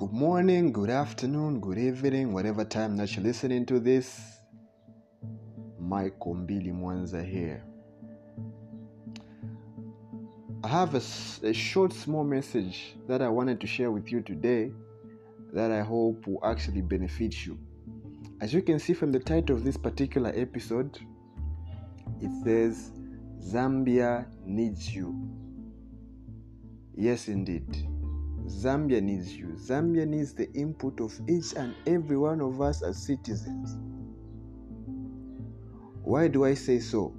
[0.00, 4.18] Good morning, good afternoon, good evening, whatever time that you're listening to this.
[5.78, 7.62] Michael Mbili Mwanza here.
[10.64, 11.02] I have a,
[11.46, 14.72] a short, small message that I wanted to share with you today
[15.52, 17.58] that I hope will actually benefit you.
[18.40, 20.98] As you can see from the title of this particular episode,
[22.22, 22.90] it says
[23.38, 25.14] Zambia needs you.
[26.96, 27.86] Yes, indeed.
[28.50, 29.48] Zambia needs you.
[29.56, 33.78] Zambia needs the input of each and every one of us as citizens.
[36.02, 37.14] Why do I say so?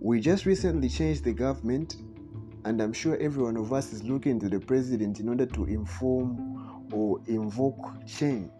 [0.00, 1.96] We just recently changed the government,
[2.64, 5.64] and I'm sure every one of us is looking to the president in order to
[5.64, 8.50] inform or invoke change.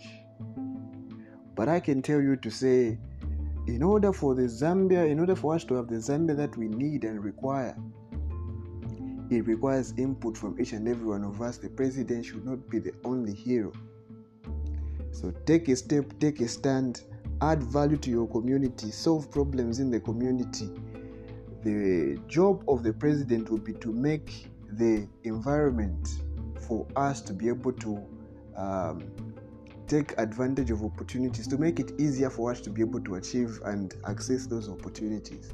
[1.54, 2.98] But I can tell you to say,
[3.66, 6.68] in order for the Zambia, in order for us to have the Zambia that we
[6.68, 7.76] need and require,
[9.30, 11.58] it requires input from each and every one of us.
[11.58, 13.72] The president should not be the only hero.
[15.10, 17.02] So take a step, take a stand,
[17.40, 20.70] add value to your community, solve problems in the community.
[21.64, 26.08] The job of the president will be to make the environment
[26.66, 28.06] for us to be able to
[28.56, 29.10] um,
[29.86, 33.60] take advantage of opportunities, to make it easier for us to be able to achieve
[33.64, 35.52] and access those opportunities.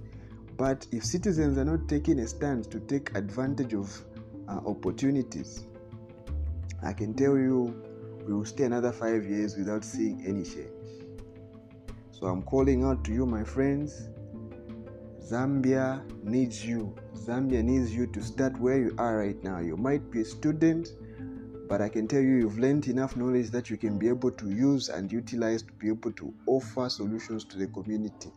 [0.56, 4.05] But if citizens are not taking a stand to take advantage of
[4.48, 5.64] uh, opportunities,
[6.83, 7.74] I can tell you
[8.27, 10.69] we will stay another five years without seeing any change.
[12.12, 14.08] So I'm calling out to you, my friends.
[15.20, 16.94] Zambia needs you.
[17.16, 19.58] Zambia needs you to start where you are right now.
[19.58, 20.88] You might be a student,
[21.69, 24.50] but I can tell you you've learned enough knowledge that you can be able to
[24.50, 28.30] use and utilize to be able to offer solutions to the community.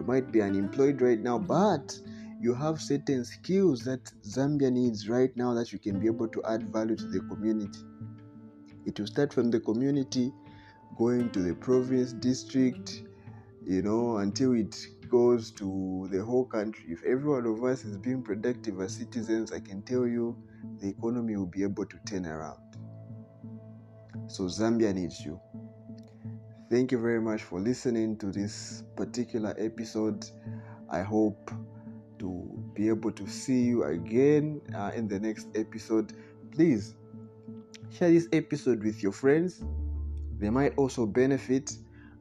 [0.00, 1.48] You might be unemployed right now, mm-hmm.
[1.48, 2.00] but
[2.40, 6.42] you have certain skills that Zambia needs right now that you can be able to
[6.44, 7.80] add value to the community.
[8.86, 10.32] It will start from the community,
[10.96, 13.02] going to the province, district,
[13.66, 14.74] you know, until it
[15.10, 16.84] goes to the whole country.
[16.88, 20.34] If every one of us is being productive as citizens, I can tell you
[20.80, 22.78] the economy will be able to turn around.
[24.28, 25.38] So Zambia needs you.
[26.70, 30.24] Thank you very much for listening to this particular episode.
[30.88, 31.50] I hope
[32.20, 36.12] to be able to see you again uh, in the next episode.
[36.52, 36.94] Please
[37.90, 39.64] share this episode with your friends,
[40.38, 41.76] they might also benefit.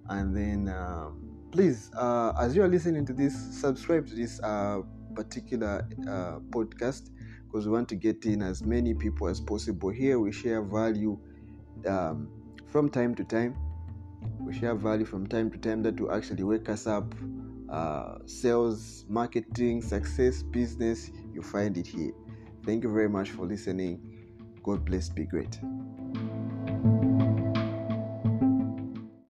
[0.10, 4.80] And then, um, please, uh, as you are listening to this, subscribe to this uh,
[5.14, 7.12] particular uh, podcast
[7.46, 9.92] because we want to get in as many people as possible.
[9.92, 11.20] Here, we share value
[11.86, 12.30] um,
[12.66, 13.56] from time to time
[14.40, 17.14] we share value from time to time that will actually wake us up.
[17.70, 22.12] Uh, sales marketing success business you find it here.
[22.66, 24.02] Thank you very much for listening.
[24.64, 25.10] God bless.
[25.10, 25.60] Be great